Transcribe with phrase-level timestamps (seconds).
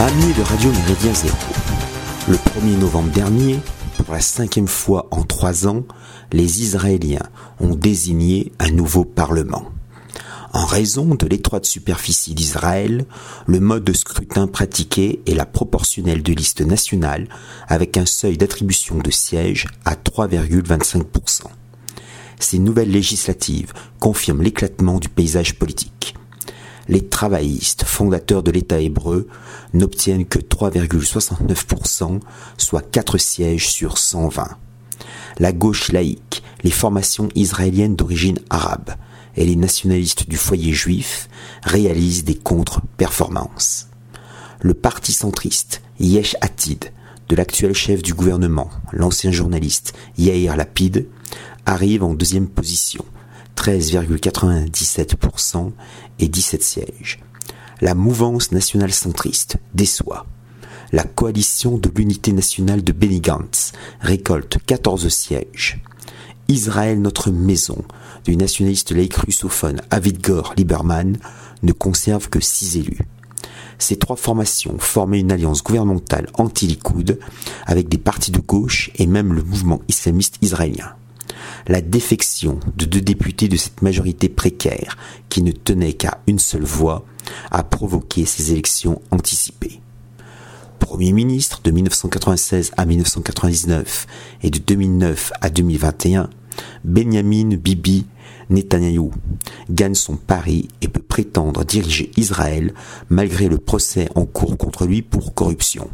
[0.00, 1.36] Amis de Radio Méridien Zéro,
[2.28, 3.58] le 1er novembre dernier,
[3.96, 5.82] pour la cinquième fois en trois ans,
[6.30, 7.28] les Israéliens
[7.58, 9.64] ont désigné un nouveau Parlement.
[10.52, 13.06] En raison de l'étroite superficie d'Israël,
[13.48, 17.28] le mode de scrutin pratiqué est la proportionnelle de liste nationale
[17.66, 21.42] avec un seuil d'attribution de sièges à 3,25%.
[22.38, 26.07] Ces nouvelles législatives confirment l'éclatement du paysage politique.
[26.88, 29.28] Les travaillistes, fondateurs de l'État hébreu,
[29.74, 32.20] n'obtiennent que 3,69%,
[32.56, 34.48] soit 4 sièges sur 120.
[35.38, 38.94] La gauche laïque, les formations israéliennes d'origine arabe,
[39.36, 41.28] et les nationalistes du foyer juif
[41.62, 43.88] réalisent des contre-performances.
[44.60, 46.90] Le parti centriste Yesh Atid
[47.28, 51.06] de l'actuel chef du gouvernement, l'ancien journaliste Yair Lapid,
[51.66, 53.04] arrive en deuxième position,
[53.68, 55.72] 13,97%
[56.20, 57.20] et 17 sièges.
[57.82, 60.24] La mouvance nationale centriste déçoit.
[60.90, 63.20] La coalition de l'unité nationale de Benny
[64.00, 65.82] récolte 14 sièges.
[66.48, 67.84] Israël notre maison
[68.24, 71.18] du nationaliste laïque russophone Avigdor Lieberman
[71.62, 73.00] ne conserve que six élus.
[73.78, 77.18] Ces trois formations formaient une alliance gouvernementale anti-Likoud
[77.66, 80.94] avec des partis de gauche et même le mouvement islamiste israélien.
[81.66, 84.96] La défection de deux députés de cette majorité précaire,
[85.28, 87.04] qui ne tenait qu'à une seule voix,
[87.50, 89.80] a provoqué ces élections anticipées.
[90.78, 94.06] Premier ministre de 1996 à 1999
[94.42, 96.30] et de 2009 à 2021,
[96.84, 98.06] Benjamin Bibi
[98.50, 99.12] Netanyahou
[99.70, 102.72] gagne son pari et peut prétendre diriger Israël
[103.10, 105.90] malgré le procès en cours contre lui pour corruption.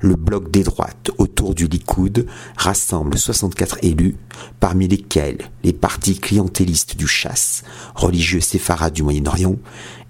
[0.00, 4.16] Le bloc des droites autour du Likoud rassemble 64 élus,
[4.60, 9.56] parmi lesquels les partis clientélistes du chasse, religieux séfarades du Moyen-Orient,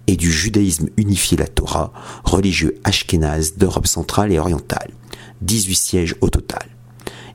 [0.07, 1.93] et du judaïsme unifié la Torah,
[2.25, 4.91] religieux ashkénaze d'Europe centrale et orientale.
[5.43, 6.69] 18 sièges au total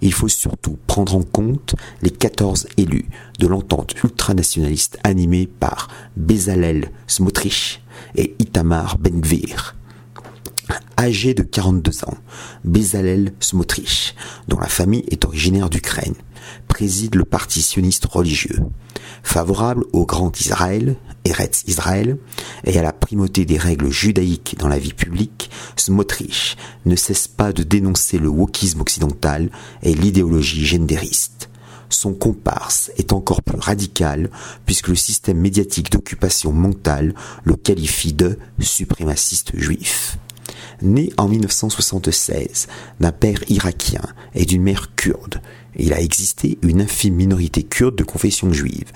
[0.01, 3.09] il faut surtout prendre en compte les 14 élus
[3.39, 7.81] de l'entente ultranationaliste animée par Bezalel Smotrich
[8.15, 9.75] et Itamar Ben-Gvir.
[10.99, 12.17] Âgé de 42 ans,
[12.63, 14.15] Bezalel Smotrich,
[14.47, 16.15] dont la famille est originaire d'Ukraine,
[16.67, 18.57] préside le parti sioniste religieux.
[19.21, 22.17] Favorable au Grand Israël, Eretz Israël,
[22.63, 27.53] et à la primauté des règles judaïques dans la vie publique, Smotrich ne cesse pas
[27.53, 29.51] de dénoncer le wokisme occidental
[29.83, 31.49] et l'idéologie gendériste.
[31.89, 34.31] Son comparse est encore plus radical
[34.65, 37.13] puisque le système médiatique d'occupation mentale
[37.43, 40.17] le qualifie de suprémaciste juif.
[40.81, 42.67] Né en 1976
[42.99, 44.01] d'un père irakien
[44.35, 45.41] et d'une mère kurde,
[45.75, 48.91] il a existé une infime minorité kurde de confession juive.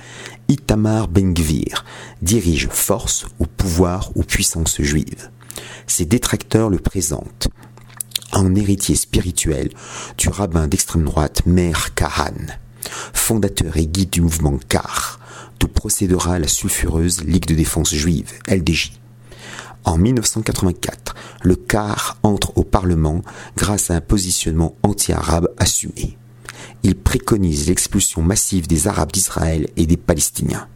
[0.47, 1.85] Itamar Ben-Gvir
[2.21, 5.29] dirige force ou pouvoir ou puissance juive.
[5.87, 7.49] Ses détracteurs le présentent
[8.33, 9.69] en héritier spirituel
[10.17, 12.33] du rabbin d'extrême droite Meir Kahan,
[13.13, 15.19] fondateur et guide du mouvement Kar,
[15.59, 18.93] d'où procédera la sulfureuse Ligue de défense juive, LDJ.
[19.83, 23.21] En 1984, le Kar entre au Parlement
[23.57, 26.17] grâce à un positionnement anti-arabe assumé
[26.83, 30.67] il préconise l'expulsion massive des Arabes d'Israël et des Palestiniens.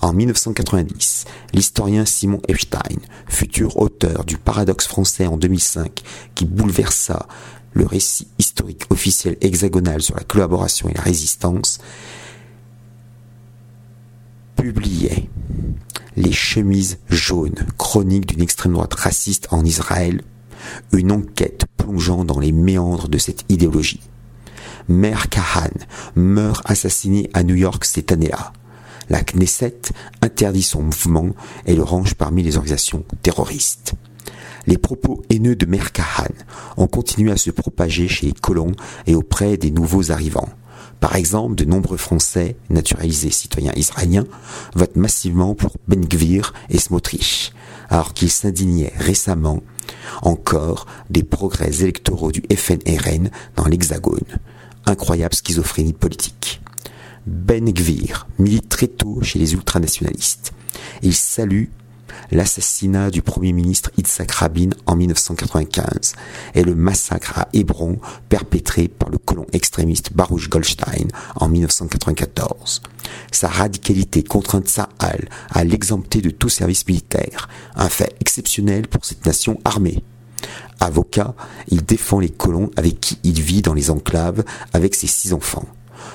[0.00, 6.02] En 1990, l'historien Simon Epstein, futur auteur du Paradoxe français en 2005,
[6.34, 7.26] qui bouleversa
[7.72, 11.78] le récit historique officiel hexagonal sur la collaboration et la résistance,
[14.56, 15.28] publiait
[16.18, 20.22] Les chemises jaunes, chronique d'une extrême droite raciste en Israël,
[20.90, 24.00] une enquête plongeant dans les méandres de cette idéologie.
[24.88, 25.70] Mère Kahan
[26.16, 28.52] meurt assassiné à New York cette année-là.
[29.08, 29.78] La Knesset
[30.20, 31.28] interdit son mouvement
[31.66, 33.92] et le range parmi les organisations terroristes.
[34.66, 36.34] Les propos haineux de Mère Kahan
[36.78, 38.72] ont continué à se propager chez les colons
[39.06, 40.48] et auprès des nouveaux arrivants.
[41.00, 44.26] Par exemple, de nombreux Français naturalisés citoyens israéliens
[44.74, 47.52] votent massivement pour Ben Gvir et Smotrich,
[47.88, 49.62] alors qu'ils s'indignaient récemment
[50.22, 54.38] encore des progrès électoraux du FNRN dans l'Hexagone
[54.88, 56.60] incroyable schizophrénie politique.
[57.26, 60.52] Ben Gvir milite très tôt chez les ultranationalistes.
[61.02, 61.66] Il salue
[62.30, 66.14] l'assassinat du premier ministre Yitzhak Rabin en 1995
[66.54, 72.82] et le massacre à Hébron perpétré par le colon extrémiste Baruch Goldstein en 1994.
[73.32, 79.24] Sa radicalité contraint Tsahal à l'exempter de tout service militaire, un fait exceptionnel pour cette
[79.26, 80.02] nation armée.
[80.80, 81.34] Avocat,
[81.68, 85.66] il défend les colons avec qui il vit dans les enclaves avec ses six enfants.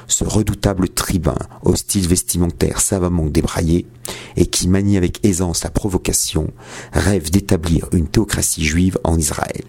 [0.07, 3.85] Ce redoutable tribun au style vestimentaire savamment débraillé
[4.35, 6.51] et qui manie avec aisance la provocation,
[6.91, 9.63] rêve d'établir une théocratie juive en Israël.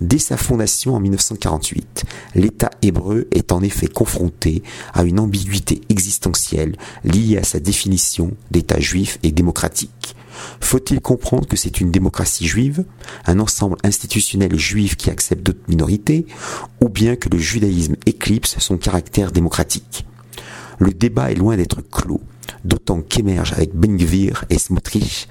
[0.00, 4.62] Dès sa fondation en 1948, l'État hébreu est en effet confronté
[4.94, 10.16] à une ambiguïté existentielle liée à sa définition d'État juif et démocratique.
[10.60, 12.84] Faut-il comprendre que c'est une démocratie juive,
[13.26, 16.26] un ensemble institutionnel juif qui accepte d'autres minorités,
[16.80, 20.06] ou bien que le judaïsme éclipse son caractère démocratique?
[20.78, 22.22] Le débat est loin d'être clos,
[22.64, 25.28] d'autant qu'émerge avec Ben Gvir et Smotrich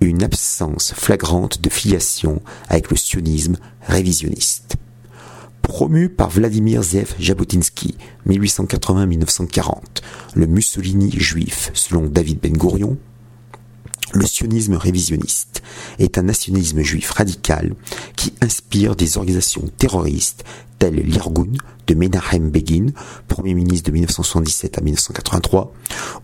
[0.00, 3.56] une absence flagrante de filiation avec le sionisme
[3.86, 4.76] révisionniste.
[5.62, 7.96] Promu par Vladimir Zev Jabotinsky,
[8.28, 9.76] 1880-1940,
[10.34, 12.98] le Mussolini juif, selon David Ben Gourion,
[14.12, 15.62] le sionisme révisionniste
[15.98, 17.74] est un nationalisme juif radical
[18.16, 20.44] qui inspire des organisations terroristes
[20.78, 21.52] telles l'Irgun
[21.86, 22.88] de Menahem Begin,
[23.28, 25.72] premier ministre de 1977 à 1983,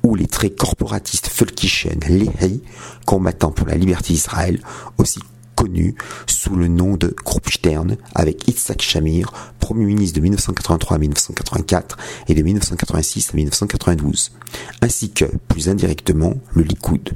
[0.03, 2.63] ou les traits corporatistes Völkischen Lehi,
[3.07, 4.61] combattant pour la liberté d'Israël,
[4.99, 5.21] aussi
[5.55, 5.95] connu
[6.27, 11.99] sous le nom de Groupe Stern avec Yitzhak Shamir, Premier ministre de 1983 à 1984
[12.29, 14.33] et de 1986 à 1992,
[14.81, 17.11] ainsi que, plus indirectement, le Likoud.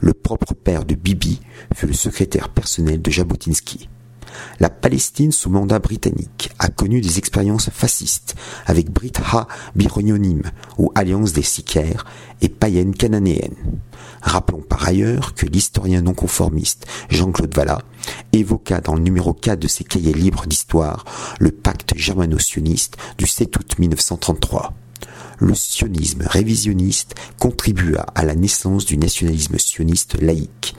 [0.00, 1.40] Le propre père de Bibi
[1.74, 3.88] fut le secrétaire personnel de Jabotinsky.
[4.60, 8.34] La Palestine sous mandat britannique a connu des expériences fascistes
[8.66, 10.42] avec Brit Ha Bironionim
[10.78, 12.04] ou Alliance des Sicaires
[12.40, 13.80] et païenne cananéenne.
[14.22, 17.82] Rappelons par ailleurs que l'historien non conformiste Jean-Claude Vallat
[18.32, 21.04] évoqua dans le numéro 4 de ses cahiers libres d'histoire
[21.38, 24.74] le pacte germano-sioniste du 7 août 1933
[25.38, 30.74] le sionisme révisionniste contribua à la naissance du nationalisme sioniste laïque.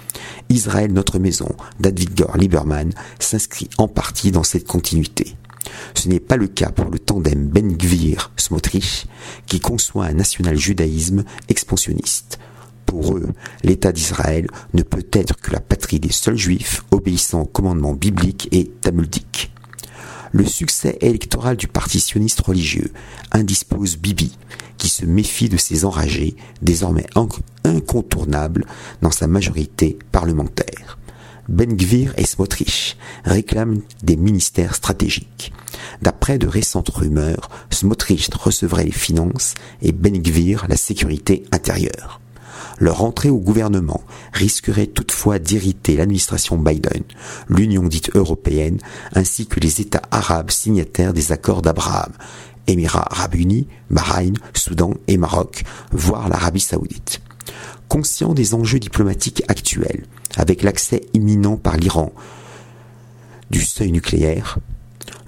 [0.50, 1.50] Israël Notre Maison
[1.80, 5.36] d'Advigor Lieberman s'inscrit en partie dans cette continuité.
[5.94, 9.08] Ce n'est pas le cas pour le tandem Ben Gvir Smotrich
[9.46, 12.40] qui conçoit un national-judaïsme expansionniste.
[12.86, 13.28] Pour eux,
[13.64, 18.48] l'État d'Israël ne peut être que la patrie des seuls juifs obéissant aux commandements bibliques
[18.54, 19.52] et talmudiques
[20.38, 22.92] le succès électoral du parti sioniste religieux
[23.32, 24.38] indispose Bibi,
[24.78, 27.08] qui se méfie de ses enragés, désormais
[27.64, 28.68] incontournables
[29.02, 31.00] dans sa majorité parlementaire.
[31.50, 35.54] Ben Gvir et Smotrich réclament des ministères stratégiques.
[36.02, 42.22] D'après de récentes rumeurs, Smotrich recevrait les finances et Ben Gvir la sécurité intérieure.
[42.80, 44.02] Leur entrée au gouvernement
[44.34, 47.04] risquerait toutefois d'irriter l'administration Biden,
[47.50, 48.80] l'Union dite européenne,
[49.14, 52.14] ainsi que les États arabes signataires des accords d'Abraham,
[52.68, 57.22] Émirats arabes unis, Bahreïn, Soudan et Maroc, voire l'Arabie saoudite.
[57.88, 62.14] Conscient des enjeux diplomatiques actuels, avec l'accès imminent par l'Iran
[63.50, 64.60] du seuil nucléaire,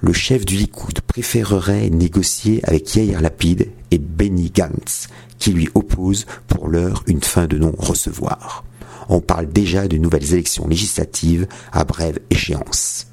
[0.02, 5.08] le chef du Likoud préférerait négocier avec Yair Lapid et Benny Gantz,
[5.38, 8.64] qui lui oppose pour l'heure une fin de non-recevoir.
[9.10, 13.08] On parle déjà de nouvelles élections législatives à brève échéance.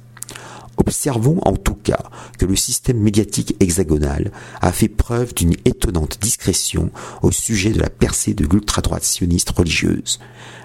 [0.77, 2.03] Observons en tout cas
[2.37, 6.91] que le système médiatique hexagonal a fait preuve d'une étonnante discrétion
[7.23, 10.19] au sujet de la percée de l'ultra-droite sioniste religieuse.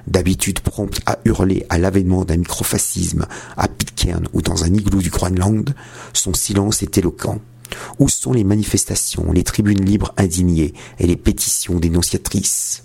[0.06, 5.10] D'habitude prompte à hurler à l'avènement d'un microfascisme à Pitcairn ou dans un igloo du
[5.10, 5.75] Groenland,
[6.12, 7.40] son silence est éloquent.
[7.98, 12.84] Où sont les manifestations, les tribunes libres indignées et les pétitions dénonciatrices?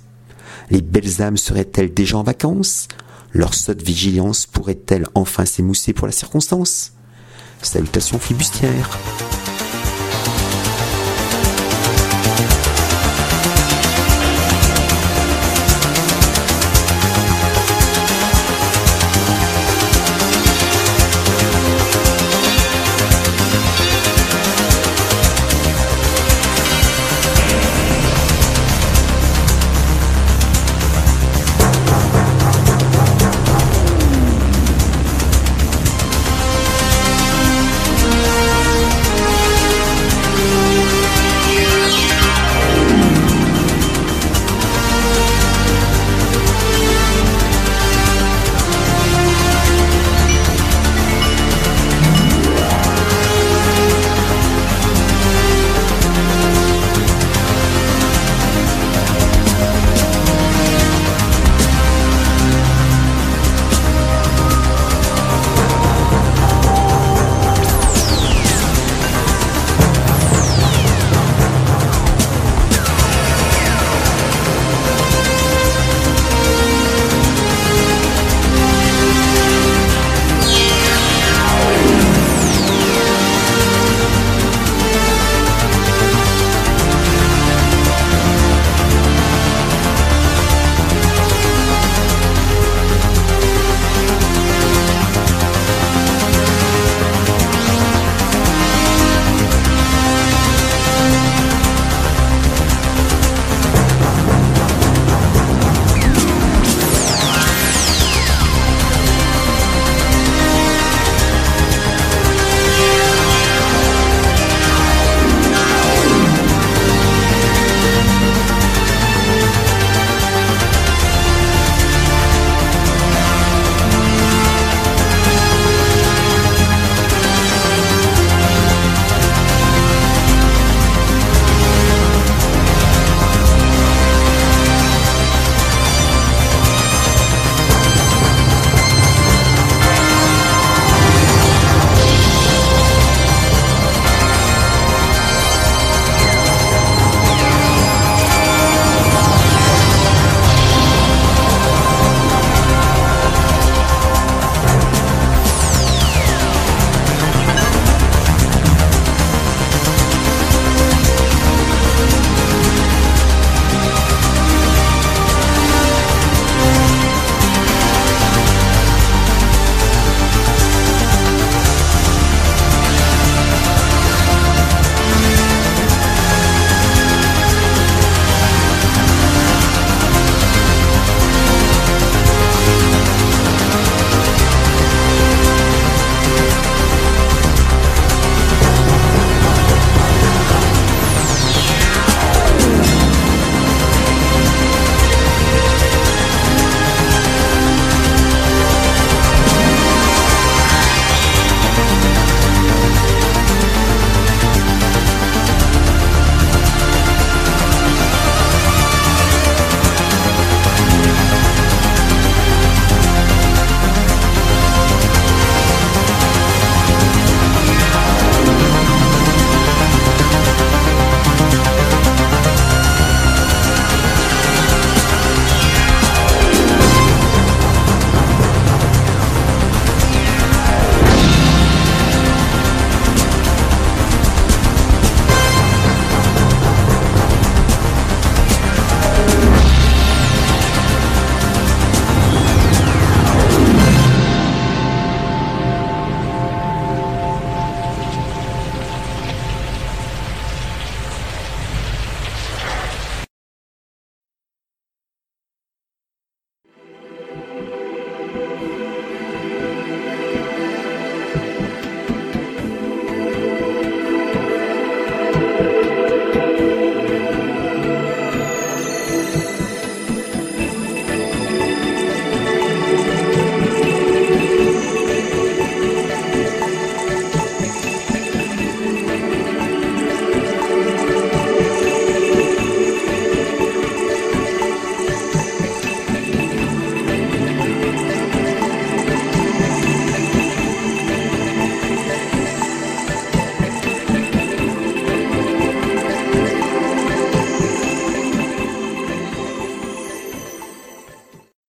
[0.69, 2.87] Les belles âmes seraient-elles déjà en vacances?
[3.33, 6.93] Leur sotte vigilance pourrait-elle enfin s'émousser pour la circonstance?
[7.61, 8.97] Salutations flibustières